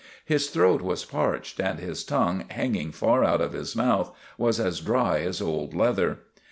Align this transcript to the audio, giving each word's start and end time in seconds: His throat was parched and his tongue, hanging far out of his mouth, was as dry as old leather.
His 0.25 0.49
throat 0.49 0.81
was 0.81 1.05
parched 1.05 1.59
and 1.59 1.77
his 1.77 2.03
tongue, 2.03 2.45
hanging 2.49 2.91
far 2.91 3.23
out 3.23 3.39
of 3.39 3.53
his 3.53 3.75
mouth, 3.75 4.11
was 4.35 4.59
as 4.59 4.79
dry 4.81 5.19
as 5.19 5.39
old 5.43 5.75
leather. 5.75 6.21